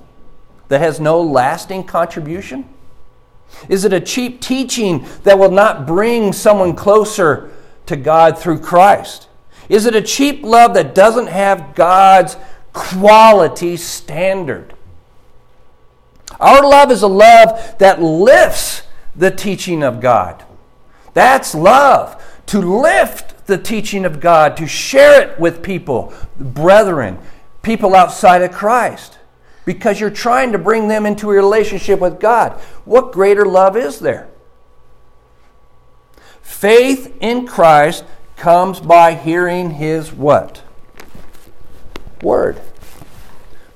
that 0.68 0.82
has 0.82 1.00
no 1.00 1.22
lasting 1.22 1.86
contribution? 1.86 2.68
Is 3.70 3.86
it 3.86 3.94
a 3.94 4.02
cheap 4.02 4.42
teaching 4.42 5.06
that 5.24 5.38
will 5.38 5.52
not 5.52 5.86
bring 5.86 6.34
someone 6.34 6.76
closer 6.76 7.52
to 7.86 7.96
God 7.96 8.38
through 8.38 8.60
Christ? 8.60 9.30
Is 9.70 9.86
it 9.86 9.96
a 9.96 10.02
cheap 10.02 10.44
love 10.44 10.74
that 10.74 10.96
doesn't 10.96 11.28
have 11.28 11.76
God's 11.76 12.36
quality 12.74 13.78
standard? 13.78 14.74
Our 16.40 16.68
love 16.68 16.92
is 16.92 17.04
a 17.04 17.08
love 17.08 17.78
that 17.78 18.02
lifts 18.02 18.84
the 19.16 19.32
teaching 19.32 19.84
of 19.84 20.02
God. 20.02 20.44
That's 21.14 21.56
love. 21.56 22.22
To 22.48 22.60
lift 22.60 23.48
the 23.48 23.58
teaching 23.58 24.06
of 24.06 24.20
God, 24.20 24.58
to 24.58 24.68
share 24.68 25.22
it 25.22 25.40
with 25.40 25.64
people, 25.64 26.14
brethren, 26.38 27.18
people 27.66 27.96
outside 27.96 28.44
of 28.44 28.52
Christ, 28.52 29.18
because 29.66 30.00
you're 30.00 30.12
trying 30.12 30.52
to 30.52 30.58
bring 30.58 30.88
them 30.88 31.06
into 31.06 31.32
a 31.32 31.34
relationship 31.34 32.00
with 32.00 32.20
God. 32.20 32.54
What 32.86 33.12
greater 33.12 33.46
love 33.46 33.76
is 33.76 34.00
there? 34.00 34.30
Faith 36.42 37.18
in 37.20 37.48
Christ 37.48 38.06
comes 38.38 38.80
by 38.80 39.16
hearing 39.16 39.72
his 39.72 40.14
what? 40.14 40.62
Word. 42.22 42.62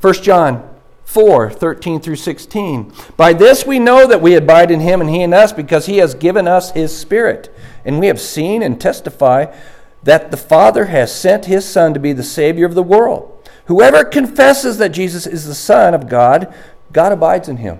1 0.02 0.14
John 0.16 0.70
4 1.06 1.50
13 1.50 2.00
through 2.00 2.16
16. 2.16 2.94
By 3.18 3.34
this 3.34 3.66
we 3.66 3.80
know 3.80 4.06
that 4.06 4.22
we 4.22 4.36
abide 4.36 4.70
in 4.70 4.80
him 4.82 5.02
and 5.02 5.10
he 5.10 5.24
in 5.24 5.34
us, 5.34 5.52
because 5.52 5.88
he 5.88 5.98
has 5.98 6.14
given 6.14 6.48
us 6.48 6.72
his 6.72 6.96
Spirit. 6.96 7.54
And 7.84 8.00
we 8.00 8.08
have 8.08 8.22
seen 8.22 8.62
and 8.62 8.80
testify 8.80 9.54
that 10.04 10.30
the 10.30 10.38
Father 10.38 10.86
has 10.86 11.14
sent 11.14 11.46
his 11.46 11.66
Son 11.66 11.96
to 11.96 12.00
be 12.00 12.14
the 12.14 12.24
Savior 12.24 12.68
of 12.68 12.76
the 12.76 12.84
world. 12.84 13.39
Whoever 13.70 14.04
confesses 14.04 14.80
that 14.80 14.90
Jesus 14.90 15.28
is 15.28 15.46
the 15.46 15.54
Son 15.54 15.94
of 15.94 16.10
God, 16.10 16.52
God 16.92 17.12
abides 17.12 17.48
in 17.48 17.58
him. 17.58 17.78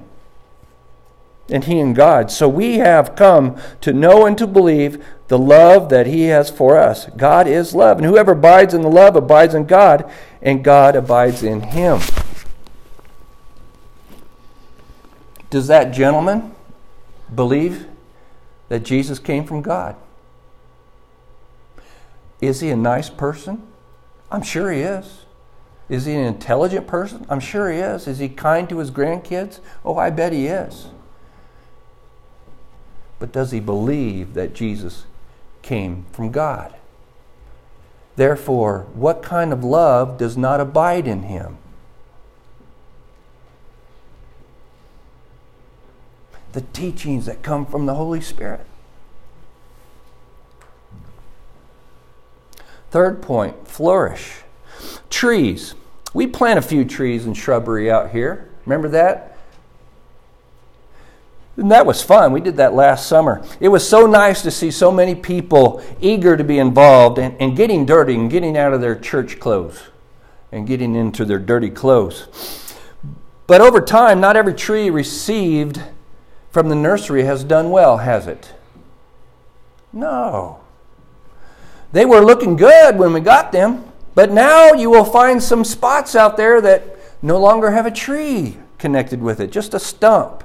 And 1.50 1.64
he 1.64 1.80
in 1.80 1.96
God. 1.96 2.30
So 2.30 2.48
we 2.48 2.78
have 2.78 3.16
come 3.16 3.58
to 3.82 3.92
know 3.92 4.28
and 4.28 4.38
to 4.38 4.46
believe 4.46 5.04
the 5.30 5.40
love 5.40 5.90
that 5.90 6.06
he 6.06 6.26
has 6.26 6.48
for 6.48 6.78
us. 6.78 7.08
God 7.18 7.48
is 7.48 7.74
love. 7.74 7.98
And 7.98 8.06
whoever 8.06 8.34
abides 8.34 8.76
in 8.76 8.84
the 8.84 8.88
love 8.88 9.16
abides 9.16 9.56
in 9.56 9.66
God, 9.66 10.08
and 10.44 10.64
God 10.64 10.96
abides 10.96 11.42
in 11.42 11.62
him. 11.62 12.02
Does 15.50 15.66
that 15.66 15.92
gentleman 15.92 16.54
believe 17.34 17.88
that 18.68 18.84
Jesus 18.84 19.18
came 19.18 19.44
from 19.44 19.64
God? 19.64 19.96
Is 22.42 22.60
he 22.60 22.70
a 22.70 22.78
nice 22.78 23.10
person? 23.10 23.64
I'm 24.32 24.44
sure 24.44 24.72
he 24.72 24.82
is. 24.82 25.19
Is 25.90 26.06
he 26.06 26.14
an 26.14 26.26
intelligent 26.26 26.88
person? 26.88 27.26
I'm 27.30 27.40
sure 27.40 27.72
he 27.72 27.80
is. 27.80 28.08
Is 28.08 28.20
he 28.20 28.30
kind 28.30 28.70
to 28.70 28.78
his 28.78 28.92
grandkids? 28.92 29.60
Oh, 29.84 29.98
I 29.98 30.12
bet 30.12 30.32
he 30.32 30.48
is. 30.48 30.88
But 33.18 33.32
does 33.32 33.52
he 33.52 33.60
believe 33.60 34.36
that 34.36 34.54
Jesus 34.54 35.06
came 35.62 36.06
from 36.12 36.32
God? 36.32 36.76
Therefore, 38.16 38.86
what 38.94 39.24
kind 39.24 39.52
of 39.52 39.64
love 39.64 40.18
does 40.18 40.38
not 40.38 40.62
abide 40.62 41.08
in 41.08 41.24
him? 41.24 41.58
the 46.54 46.62
teachings 46.62 47.26
that 47.26 47.44
come 47.44 47.66
from 47.66 47.86
the 47.86 47.96
Holy 47.96 48.22
Spirit. 48.22 48.66
Third 52.92 53.22
point 53.22 53.68
flourish. 53.68 54.42
Trees. 55.10 55.76
We 56.14 56.28
plant 56.28 56.60
a 56.60 56.62
few 56.62 56.86
trees 56.86 57.26
and 57.26 57.36
shrubbery 57.36 57.92
out 57.92 58.12
here. 58.12 58.50
Remember 58.66 58.90
that? 58.90 59.38
And 61.58 61.72
that 61.72 61.86
was 61.86 62.02
fun. 62.02 62.32
We 62.32 62.40
did 62.40 62.58
that 62.58 62.74
last 62.74 63.08
summer. 63.08 63.44
It 63.60 63.68
was 63.68 63.88
so 63.88 64.06
nice 64.08 64.42
to 64.44 64.52
see 64.52 64.72
so 64.72 64.92
many 64.92 65.14
people 65.14 65.84
eager 66.00 66.38
to 66.38 66.44
be 66.44 66.58
involved 66.58 67.20
and, 67.20 67.36
and 67.42 67.56
getting 67.56 67.86
dirty 67.86 68.16
and 68.16 68.32
getting 68.32 68.58
out 68.58 68.74
of 68.74 68.80
their 68.80 68.96
church 68.96 69.40
clothes 69.40 69.82
and 70.52 70.66
getting 70.66 70.96
into 70.96 71.26
their 71.26 71.38
dirty 71.38 71.70
clothes. 71.70 72.76
But 73.46 73.62
over 73.62 73.82
time, 73.82 74.22
not 74.22 74.38
every 74.38 74.54
tree 74.54 74.90
received 74.90 75.82
from 76.50 76.70
the 76.70 76.76
nursery 76.76 77.24
has 77.24 77.44
done 77.44 77.72
well, 77.72 77.98
has 77.98 78.26
it? 78.26 78.54
No. 79.92 80.62
They 81.92 82.06
were 82.06 82.22
looking 82.22 82.56
good 82.56 82.98
when 82.98 83.12
we 83.12 83.20
got 83.20 83.52
them, 83.52 83.89
but 84.16 84.32
now 84.32 84.74
you 84.74 84.90
will 84.90 85.06
find 85.06 85.42
some 85.42 85.64
spots 85.64 86.16
out 86.16 86.38
there 86.38 86.62
that 86.62 86.98
no 87.22 87.40
longer 87.40 87.72
have 87.72 87.86
a 87.86 87.92
tree 87.92 88.58
connected 88.78 89.22
with 89.22 89.40
it, 89.40 89.52
just 89.52 89.74
a 89.74 89.80
stump. 89.80 90.44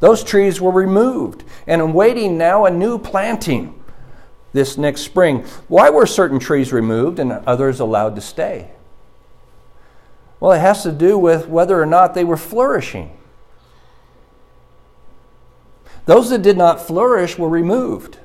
Those 0.00 0.22
trees 0.22 0.60
were 0.60 0.70
removed 0.70 1.44
and 1.66 1.80
awaiting 1.80 2.36
now 2.36 2.64
a 2.64 2.70
new 2.70 2.98
planting 2.98 3.80
this 4.52 4.78
next 4.78 5.02
spring. 5.02 5.44
Why 5.68 5.90
were 5.90 6.06
certain 6.06 6.38
trees 6.38 6.72
removed 6.72 7.18
and 7.18 7.32
others 7.32 7.80
allowed 7.80 8.14
to 8.14 8.20
stay? 8.20 8.70
Well, 10.40 10.52
it 10.52 10.60
has 10.60 10.82
to 10.84 10.92
do 10.92 11.18
with 11.18 11.48
whether 11.48 11.80
or 11.80 11.86
not 11.86 12.14
they 12.14 12.24
were 12.24 12.36
flourishing. 12.36 13.16
Those 16.06 16.30
that 16.30 16.42
did 16.42 16.56
not 16.56 16.80
flourish 16.80 17.38
were 17.38 17.48
removed. 17.48 18.18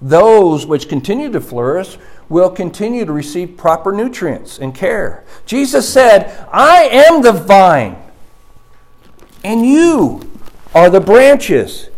Those 0.00 0.66
which 0.66 0.88
continue 0.88 1.30
to 1.32 1.40
flourish 1.40 1.98
will 2.28 2.50
continue 2.50 3.04
to 3.04 3.12
receive 3.12 3.56
proper 3.56 3.92
nutrients 3.92 4.58
and 4.58 4.74
care. 4.74 5.24
Jesus 5.46 5.88
said, 5.88 6.46
I 6.52 6.84
am 6.84 7.22
the 7.22 7.32
vine, 7.32 7.96
and 9.44 9.64
you 9.64 10.30
are 10.74 10.90
the 10.90 11.00
branches. 11.00 11.88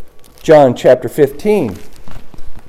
John 0.43 0.75
chapter 0.77 1.09
15, 1.09 1.79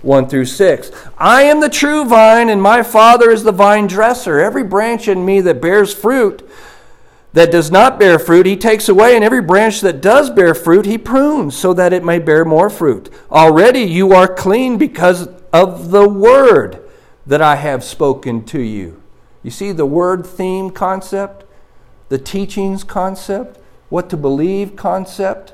1 0.02 0.28
through 0.30 0.46
6. 0.46 0.92
I 1.18 1.44
am 1.44 1.60
the 1.60 1.70
true 1.70 2.06
vine, 2.06 2.50
and 2.50 2.62
my 2.62 2.82
Father 2.82 3.30
is 3.30 3.44
the 3.44 3.52
vine 3.52 3.88
dresser. 3.88 4.40
Every 4.40 4.64
branch 4.64 5.08
in 5.08 5.26
me 5.26 5.42
that 5.42 5.62
bears 5.62 5.94
fruit, 5.94 6.49
that 7.34 7.52
does 7.52 7.70
not 7.70 8.00
bear 8.00 8.18
fruit, 8.18 8.46
he 8.46 8.58
takes 8.58 8.90
away, 8.90 9.16
and 9.16 9.24
every 9.24 9.42
branch 9.42 9.82
that 9.82 10.02
does 10.02 10.30
bear 10.30 10.56
fruit, 10.56 10.86
he 10.86 10.98
prunes, 10.98 11.56
so 11.56 11.74
that 11.74 11.94
it 11.94 12.04
may 12.04 12.20
bear 12.20 12.44
more 12.44 12.70
fruit. 12.70 13.10
Already 13.32 13.82
you 13.82 14.14
are 14.14 14.28
clean 14.28 14.78
because 14.78 15.28
of 15.54 15.92
the 15.92 16.08
word 16.08 16.82
that 17.28 17.42
I 17.42 17.56
have 17.56 17.84
spoken 17.84 18.44
to 18.46 18.60
you. 18.60 19.02
You 19.44 19.52
see 19.52 19.72
the 19.72 19.86
word 19.86 20.26
theme 20.26 20.72
concept, 20.72 21.46
the 22.10 22.18
teachings 22.18 22.84
concept, 22.84 23.60
what 23.90 24.10
to 24.10 24.18
believe 24.18 24.76
concept. 24.76 25.54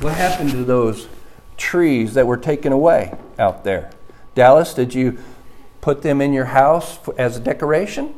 What 0.00 0.14
happened 0.14 0.50
to 0.50 0.64
those 0.64 1.08
trees 1.56 2.14
that 2.14 2.26
were 2.26 2.36
taken 2.36 2.72
away 2.72 3.16
out 3.38 3.64
there? 3.64 3.90
Dallas, 4.34 4.74
did 4.74 4.94
you 4.94 5.18
put 5.80 6.02
them 6.02 6.20
in 6.20 6.32
your 6.32 6.44
house 6.46 6.98
as 7.16 7.38
a 7.38 7.40
decoration? 7.40 8.14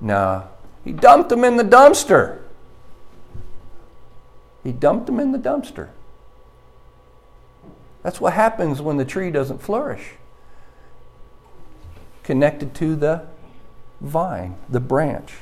No. 0.00 0.48
He 0.84 0.92
dumped 0.92 1.28
them 1.28 1.44
in 1.44 1.56
the 1.56 1.64
dumpster. 1.64 2.40
He 4.64 4.72
dumped 4.72 5.06
them 5.06 5.20
in 5.20 5.32
the 5.32 5.38
dumpster. 5.38 5.90
That's 8.02 8.20
what 8.20 8.32
happens 8.32 8.80
when 8.82 8.96
the 8.96 9.04
tree 9.04 9.30
doesn't 9.30 9.62
flourish. 9.62 10.14
Connected 12.22 12.74
to 12.76 12.96
the 12.96 13.26
vine, 14.00 14.56
the 14.68 14.80
branch. 14.80 15.34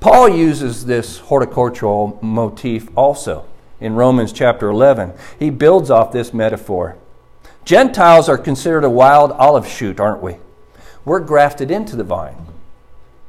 Paul 0.00 0.30
uses 0.30 0.86
this 0.86 1.18
horticultural 1.18 2.18
motif 2.22 2.88
also 2.96 3.44
in 3.80 3.94
Romans 3.94 4.32
chapter 4.32 4.70
11. 4.70 5.12
He 5.38 5.50
builds 5.50 5.90
off 5.90 6.10
this 6.10 6.32
metaphor. 6.32 6.96
Gentiles 7.66 8.26
are 8.26 8.38
considered 8.38 8.84
a 8.84 8.90
wild 8.90 9.30
olive 9.32 9.68
shoot, 9.68 10.00
aren't 10.00 10.22
we? 10.22 10.36
We're 11.04 11.20
grafted 11.20 11.70
into 11.70 11.96
the 11.96 12.04
vine. 12.04 12.46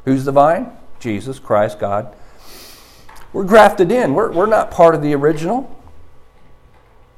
Who's 0.06 0.24
the 0.24 0.32
vine? 0.32 0.72
Jesus, 1.00 1.40
Christ, 1.40 1.78
God. 1.78 2.16
We're 3.34 3.44
grafted 3.44 3.92
in. 3.92 4.14
We're, 4.14 4.32
we're 4.32 4.46
not 4.46 4.72
part 4.72 4.96
of 4.96 5.02
the 5.02 5.14
original. 5.14 5.78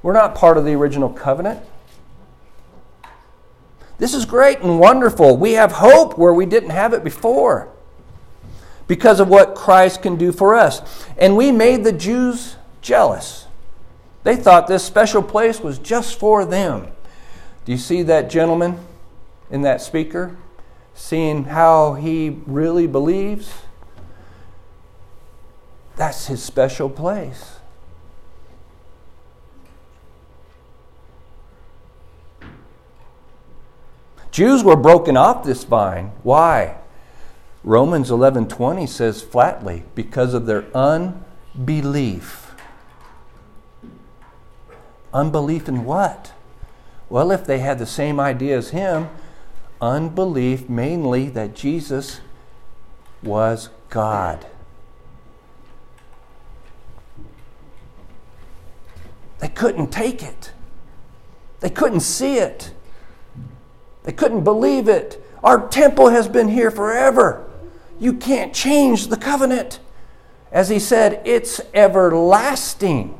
We're 0.01 0.13
not 0.13 0.33
part 0.33 0.57
of 0.57 0.65
the 0.65 0.73
original 0.73 1.09
covenant. 1.09 1.61
This 3.99 4.15
is 4.15 4.25
great 4.25 4.59
and 4.59 4.79
wonderful. 4.79 5.37
We 5.37 5.53
have 5.53 5.73
hope 5.73 6.17
where 6.17 6.33
we 6.33 6.47
didn't 6.47 6.71
have 6.71 6.93
it 6.93 7.03
before 7.03 7.72
because 8.87 9.19
of 9.19 9.27
what 9.27 9.55
Christ 9.55 10.01
can 10.01 10.15
do 10.15 10.31
for 10.31 10.55
us. 10.55 10.81
And 11.17 11.37
we 11.37 11.51
made 11.51 11.83
the 11.83 11.91
Jews 11.91 12.55
jealous. 12.81 13.47
They 14.23 14.35
thought 14.35 14.67
this 14.67 14.83
special 14.83 15.21
place 15.21 15.59
was 15.59 15.79
just 15.79 16.19
for 16.19 16.45
them. 16.45 16.87
Do 17.65 17.71
you 17.71 17.77
see 17.77 18.03
that 18.03 18.29
gentleman 18.29 18.79
in 19.49 19.61
that 19.61 19.81
speaker? 19.81 20.35
Seeing 20.93 21.45
how 21.45 21.95
he 21.95 22.41
really 22.45 22.87
believes? 22.87 23.51
That's 25.95 26.27
his 26.27 26.41
special 26.41 26.89
place. 26.89 27.57
Jews 34.31 34.63
were 34.63 34.75
broken 34.75 35.15
off 35.15 35.43
this 35.43 35.63
vine. 35.63 36.11
Why? 36.23 36.77
Romans 37.63 38.11
11:20 38.11 38.85
says 38.87 39.21
flatly, 39.21 39.83
because 39.95 40.33
of 40.33 40.45
their 40.45 40.65
unbelief. 40.75 42.55
Unbelief 45.13 45.69
in 45.69 45.85
what? 45.85 46.33
Well, 47.09 47.31
if 47.31 47.45
they 47.45 47.59
had 47.59 47.79
the 47.79 47.85
same 47.85 48.19
idea 48.19 48.57
as 48.57 48.71
him, 48.71 49.09
unbelief 49.79 50.67
mainly 50.67 51.29
that 51.29 51.55
Jesus 51.55 52.19
was 53.21 53.69
God. 53.89 54.45
They 59.39 59.49
couldn't 59.49 59.91
take 59.91 60.23
it. 60.23 60.51
They 61.59 61.69
couldn't 61.69 62.01
see 62.01 62.37
it. 62.37 62.73
They 64.03 64.11
couldn't 64.11 64.43
believe 64.43 64.89
it. 64.89 65.23
Our 65.43 65.67
temple 65.67 66.09
has 66.09 66.27
been 66.27 66.49
here 66.49 66.71
forever. 66.71 67.49
You 67.99 68.13
can't 68.13 68.53
change 68.53 69.07
the 69.07 69.17
covenant. 69.17 69.79
As 70.51 70.69
he 70.69 70.79
said, 70.79 71.21
it's 71.25 71.61
everlasting. 71.73 73.17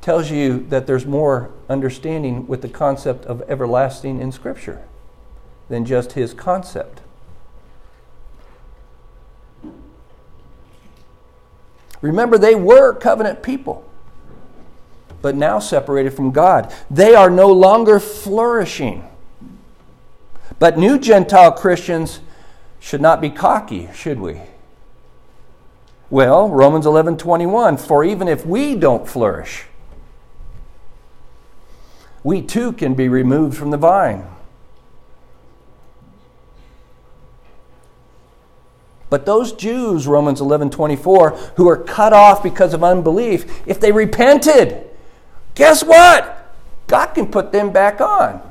Tells 0.00 0.30
you 0.30 0.66
that 0.68 0.86
there's 0.86 1.06
more 1.06 1.50
understanding 1.68 2.46
with 2.46 2.62
the 2.62 2.68
concept 2.68 3.24
of 3.26 3.42
everlasting 3.42 4.20
in 4.20 4.32
Scripture 4.32 4.82
than 5.68 5.84
just 5.84 6.12
his 6.12 6.34
concept. 6.34 7.00
Remember, 12.00 12.36
they 12.36 12.56
were 12.56 12.94
covenant 12.94 13.42
people, 13.42 13.88
but 15.22 15.36
now 15.36 15.60
separated 15.60 16.10
from 16.10 16.32
God. 16.32 16.74
They 16.90 17.14
are 17.14 17.30
no 17.30 17.46
longer 17.46 18.00
flourishing. 18.00 19.08
But 20.58 20.76
new 20.76 20.98
Gentile 20.98 21.52
Christians 21.52 22.20
should 22.82 23.00
not 23.00 23.20
be 23.20 23.30
cocky, 23.30 23.88
should 23.94 24.18
we? 24.18 24.40
Well, 26.10 26.48
Romans 26.48 26.84
11:21, 26.84 27.76
for 27.78 28.04
even 28.04 28.26
if 28.26 28.44
we 28.44 28.74
don't 28.74 29.08
flourish, 29.08 29.66
we 32.24 32.42
too 32.42 32.72
can 32.72 32.94
be 32.94 33.08
removed 33.08 33.56
from 33.56 33.70
the 33.70 33.76
vine. 33.76 34.26
But 39.08 39.26
those 39.26 39.52
Jews, 39.52 40.08
Romans 40.08 40.40
11:24, 40.40 41.30
who 41.54 41.68
are 41.68 41.76
cut 41.76 42.12
off 42.12 42.42
because 42.42 42.74
of 42.74 42.82
unbelief, 42.82 43.62
if 43.64 43.78
they 43.78 43.92
repented, 43.92 44.90
guess 45.54 45.84
what? 45.84 46.52
God 46.88 47.06
can 47.14 47.28
put 47.28 47.52
them 47.52 47.70
back 47.70 48.00
on. 48.00 48.42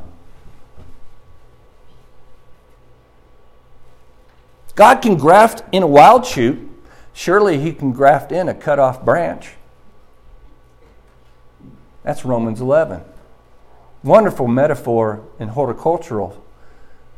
God 4.76 5.02
can 5.02 5.18
graft 5.18 5.64
in 5.72 5.84
a 5.84 5.88
wild 5.88 6.26
shoot. 6.26 6.68
Surely 7.14 7.60
he 7.60 7.74
can 7.74 7.92
graft 7.92 8.32
in 8.32 8.48
a 8.48 8.54
cut 8.54 8.80
off 8.80 9.04
branch. 9.04 9.52
That's 12.04 12.26
Romans 12.26 12.62
11. 12.62 13.02
Wonderful 14.04 14.48
metaphor 14.48 15.24
in 15.40 15.50
horticultural 15.50 16.44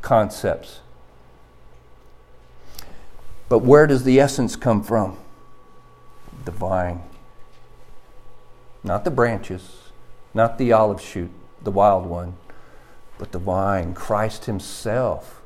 concepts. 0.02 0.80
But 3.48 3.60
where 3.60 3.86
does 3.86 4.04
the 4.04 4.20
essence 4.20 4.56
come 4.56 4.82
from? 4.82 5.16
The 6.44 6.50
vine. 6.50 7.02
Not 8.82 9.04
the 9.04 9.10
branches, 9.10 9.90
not 10.34 10.58
the 10.58 10.72
olive 10.72 11.00
shoot, 11.00 11.30
the 11.62 11.70
wild 11.70 12.04
one, 12.04 12.34
but 13.16 13.32
the 13.32 13.38
vine, 13.38 13.94
Christ 13.94 14.44
Himself 14.44 15.40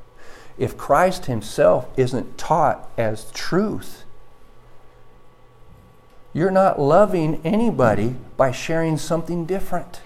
if 0.59 0.77
Christ 0.77 1.25
Himself 1.25 1.87
isn't 1.95 2.37
taught 2.37 2.89
as 2.97 3.31
truth, 3.31 4.03
you're 6.33 6.51
not 6.51 6.79
loving 6.79 7.41
anybody 7.45 8.15
by 8.35 8.51
sharing 8.51 8.97
something 8.97 9.45
different 9.45 10.01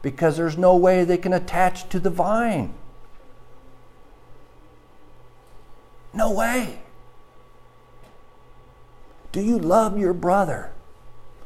because 0.00 0.36
there's 0.38 0.56
no 0.56 0.74
way 0.74 1.04
they 1.04 1.18
can 1.18 1.34
attach 1.34 1.88
to 1.90 2.00
the 2.00 2.10
vine. 2.10 2.72
No 6.14 6.32
way. 6.32 6.80
Do 9.30 9.42
you 9.42 9.58
love 9.58 9.98
your 9.98 10.14
brother? 10.14 10.72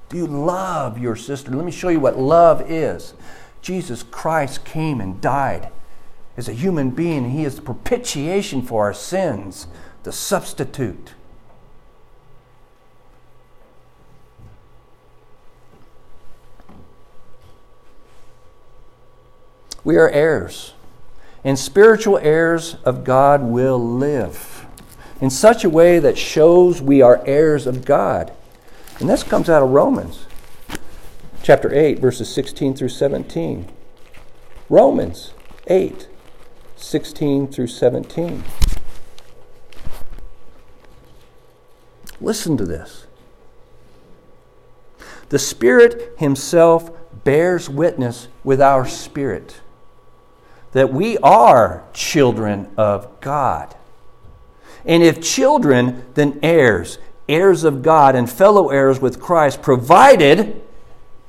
Do 0.09 0.17
you 0.17 0.27
love 0.27 0.99
your 0.99 1.17
sister? 1.17 1.51
Let 1.51 1.65
me 1.65 1.73
show 1.73 1.89
you 1.89 1.99
what 1.99 2.17
love 2.17 2.71
is. 2.71 3.15
Jesus 3.61 4.05
Christ 4.05 4.65
came 4.65 5.01
and 5.01 5.21
died 5.21 5.71
as 6.37 6.49
a 6.49 6.53
human 6.53 6.91
being. 6.91 7.31
He 7.31 7.45
is 7.45 7.57
the 7.57 7.63
propitiation 7.63 8.63
for 8.63 8.85
our 8.85 8.95
sins, 8.95 9.67
the 10.03 10.13
substitute. 10.13 11.15
We 19.85 19.97
are 19.97 20.11
heirs, 20.11 20.75
and 21.43 21.59
spiritual 21.59 22.19
heirs 22.19 22.77
of 22.85 23.03
God 23.03 23.43
will 23.43 23.79
live 23.79 24.65
in 25.21 25.29
such 25.29 25.65
a 25.65 25.71
way 25.71 25.99
that 25.99 26.17
shows 26.17 26.81
we 26.81 27.03
are 27.03 27.23
heirs 27.27 27.67
of 27.67 27.85
God. 27.85 28.33
And 29.01 29.09
this 29.09 29.23
comes 29.23 29.49
out 29.49 29.63
of 29.63 29.71
Romans 29.71 30.27
chapter 31.43 31.75
8, 31.75 31.99
verses 31.99 32.33
16 32.33 32.75
through 32.75 32.89
17. 32.89 33.69
Romans 34.69 35.33
8, 35.67 36.09
16 36.83 37.49
through 37.49 37.69
17. 37.69 38.45
Listen 42.21 42.57
to 42.57 42.65
this. 42.65 43.07
The 45.29 45.39
Spirit 45.39 46.15
Himself 46.19 46.91
bears 47.25 47.71
witness 47.71 48.29
with 48.45 48.61
our 48.61 48.87
spirit 48.87 49.61
that 50.73 50.93
we 50.93 51.19
are 51.19 51.85
children 51.93 52.69
of 52.77 53.21
God. 53.21 53.75
And 54.85 55.03
if 55.03 55.23
children, 55.23 56.05
then 56.15 56.41
heirs, 56.43 56.99
heirs 57.29 57.65
of 57.65 57.83
God, 57.83 58.17
and 58.17 58.31
fellow 58.31 58.71
heirs 58.71 59.01
with 59.01 59.21
Christ, 59.21 59.63
provided 59.63 60.63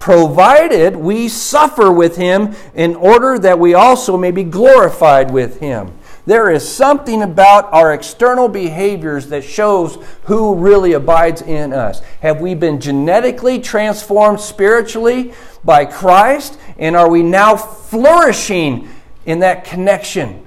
provided 0.04 0.98
we 0.98 1.30
suffer 1.30 1.90
with 1.90 2.18
him 2.18 2.54
in 2.76 2.94
order 2.94 3.40
that 3.40 3.58
we 3.58 3.74
also 3.74 4.18
may 4.18 4.32
be 4.32 4.44
glorified 4.44 5.32
with 5.32 5.62
him. 5.62 5.90
There 6.26 6.52
is 6.52 6.68
something 6.68 7.22
about 7.22 7.72
our 7.72 7.94
external 7.94 8.50
behaviors 8.50 9.28
that 9.28 9.46
shows 9.46 9.98
who 10.24 10.56
really 10.56 10.92
abides 10.92 11.42
in 11.42 11.72
us. 11.72 12.02
Have 12.20 12.42
we 12.42 12.54
been 12.54 12.82
genetically 12.82 13.62
transformed 13.62 14.42
spiritually 14.42 15.32
by 15.64 15.86
Christ? 15.86 16.60
And 16.78 16.98
are 16.98 17.10
we 17.10 17.24
now 17.24 17.56
flourishing 17.56 18.90
in 19.26 19.40
that 19.40 19.64
connection? 19.64 20.46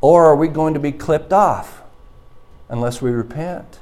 Or 0.00 0.24
are 0.24 0.34
we 0.34 0.48
going 0.48 0.74
to 0.74 0.80
be 0.80 0.90
clipped 0.90 1.32
off 1.32 1.82
unless 2.68 3.00
we 3.00 3.12
repent? 3.12 3.78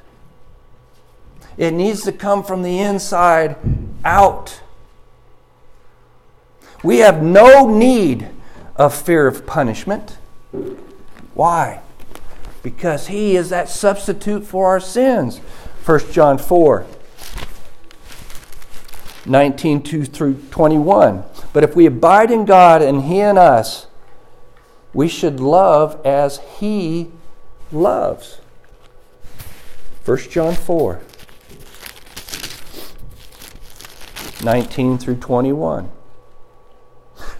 It 1.57 1.71
needs 1.73 2.03
to 2.03 2.11
come 2.11 2.43
from 2.43 2.63
the 2.63 2.79
inside 2.79 3.55
out. 4.03 4.61
We 6.83 6.99
have 6.99 7.23
no 7.23 7.67
need 7.67 8.27
of 8.75 8.93
fear 8.93 9.27
of 9.27 9.45
punishment. 9.45 10.17
Why? 11.33 11.81
Because 12.61 13.07
He 13.07 13.35
is 13.35 13.49
that 13.49 13.69
substitute 13.69 14.45
for 14.45 14.67
our 14.67 14.79
sins. 14.79 15.39
1 15.85 16.11
John 16.11 16.37
4 16.37 16.85
19 19.25 19.83
2 19.83 20.05
through 20.05 20.33
21. 20.51 21.23
But 21.53 21.63
if 21.63 21.75
we 21.75 21.85
abide 21.85 22.31
in 22.31 22.45
God 22.45 22.81
and 22.81 23.03
He 23.03 23.19
in 23.19 23.37
us, 23.37 23.87
we 24.93 25.07
should 25.07 25.39
love 25.39 25.99
as 26.05 26.39
He 26.57 27.11
loves. 27.71 28.39
1 30.05 30.17
John 30.29 30.53
4 30.53 31.01
19 34.43 34.97
through 34.97 35.17
21. 35.17 35.89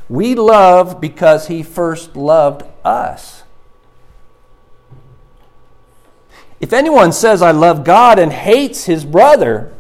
We 0.10 0.36
love 0.36 1.02
because 1.02 1.48
he 1.48 1.63
first 1.63 2.16
loved 2.16 2.63
us. 2.86 3.44
If 6.60 6.72
anyone 6.72 7.12
says, 7.12 7.42
I 7.42 7.52
love 7.52 7.84
God 7.84 8.20
and 8.20 8.32
hates 8.32 8.86
his 8.86 9.04
brother, 9.04 9.74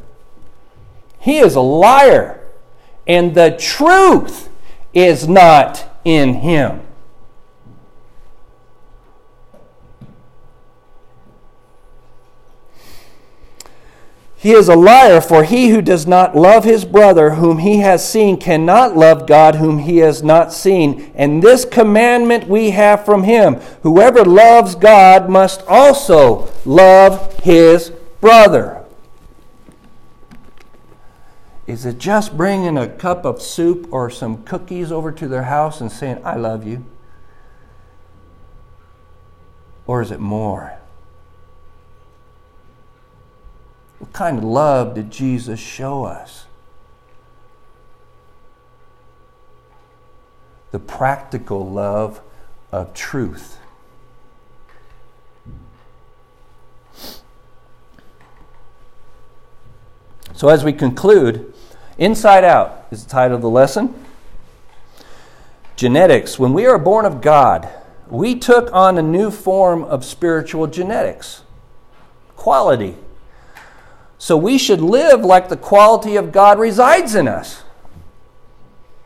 he 1.19 1.39
is 1.39 1.55
a 1.55 1.61
liar, 1.61 2.45
and 3.07 3.33
the 3.33 3.55
truth 3.57 4.49
is 4.93 5.27
not 5.27 5.85
in 6.03 6.33
him. 6.35 6.81
He 14.43 14.51
is 14.51 14.67
a 14.67 14.75
liar, 14.75 15.21
for 15.21 15.45
he 15.45 15.69
who 15.69 15.81
does 15.81 16.05
not 16.05 16.35
love 16.35 16.65
his 16.65 16.83
brother 16.83 17.35
whom 17.35 17.59
he 17.59 17.77
has 17.77 18.05
seen 18.05 18.35
cannot 18.35 18.93
love 18.93 19.25
God 19.25 19.55
whom 19.55 19.79
he 19.79 19.99
has 19.99 20.21
not 20.21 20.51
seen. 20.51 21.13
And 21.15 21.41
this 21.41 21.63
commandment 21.63 22.49
we 22.49 22.71
have 22.71 23.05
from 23.05 23.23
him 23.23 23.55
whoever 23.83 24.25
loves 24.25 24.75
God 24.75 25.29
must 25.29 25.63
also 25.65 26.51
love 26.65 27.39
his 27.39 27.93
brother. 28.19 28.83
Is 31.65 31.85
it 31.85 31.97
just 31.97 32.35
bringing 32.35 32.77
a 32.77 32.89
cup 32.89 33.23
of 33.23 33.41
soup 33.41 33.87
or 33.91 34.09
some 34.09 34.43
cookies 34.43 34.91
over 34.91 35.13
to 35.13 35.27
their 35.29 35.43
house 35.43 35.79
and 35.79 35.89
saying, 35.89 36.19
I 36.25 36.35
love 36.35 36.67
you? 36.67 36.83
Or 39.87 40.01
is 40.01 40.11
it 40.11 40.19
more? 40.19 40.82
What 44.03 44.11
kind 44.11 44.37
of 44.37 44.43
love 44.43 44.95
did 44.95 45.11
Jesus 45.11 45.61
show 45.61 46.03
us? 46.03 46.45
The 50.71 50.79
practical 50.79 51.71
love 51.71 52.19
of 52.69 52.93
truth. 52.93 53.59
So, 60.33 60.49
as 60.49 60.65
we 60.65 60.73
conclude, 60.73 61.53
Inside 61.97 62.43
Out 62.43 62.85
is 62.91 63.05
the 63.05 63.09
title 63.09 63.37
of 63.37 63.41
the 63.41 63.49
lesson. 63.49 63.95
Genetics. 65.77 66.37
When 66.37 66.51
we 66.51 66.65
are 66.65 66.77
born 66.77 67.05
of 67.05 67.21
God, 67.21 67.69
we 68.09 68.35
took 68.35 68.69
on 68.73 68.97
a 68.97 69.01
new 69.01 69.31
form 69.31 69.85
of 69.85 70.03
spiritual 70.03 70.67
genetics. 70.67 71.43
Quality. 72.35 72.97
So 74.23 74.37
we 74.37 74.57
should 74.57 74.79
live 74.79 75.25
like 75.25 75.49
the 75.49 75.57
quality 75.57 76.15
of 76.15 76.31
God 76.31 76.57
resides 76.57 77.13
in 77.13 77.27
us. 77.27 77.63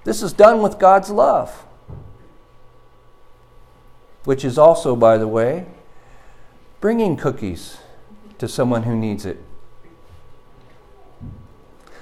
This 0.03 0.21
is 0.21 0.31
done 0.31 0.61
with 0.61 0.77
God's 0.77 1.09
love, 1.09 1.65
which 4.25 4.45
is 4.45 4.59
also, 4.59 4.95
by 4.95 5.17
the 5.17 5.27
way, 5.27 5.65
bringing 6.79 7.17
cookies 7.17 7.77
to 8.37 8.47
someone 8.47 8.83
who 8.83 8.95
needs 8.95 9.25
it. 9.25 9.41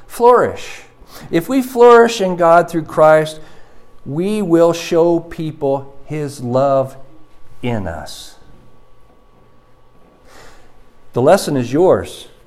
Flourish. 0.06 0.82
If 1.32 1.48
we 1.48 1.62
flourish 1.62 2.20
in 2.20 2.36
God 2.36 2.70
through 2.70 2.84
Christ, 2.84 3.40
we 4.06 4.42
will 4.42 4.74
show 4.74 5.22
people 5.22 5.98
His 6.04 6.42
love 6.42 6.98
in 7.62 7.88
us. 7.88 8.36
The 11.14 11.22
lesson 11.22 11.56
is 11.56 11.72
yours. 11.72 12.28